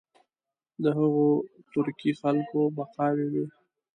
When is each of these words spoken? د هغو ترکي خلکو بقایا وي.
د 0.83 0.85
هغو 0.97 1.27
ترکي 1.71 2.11
خلکو 2.21 2.59
بقایا 2.77 3.27
وي. 3.33 3.45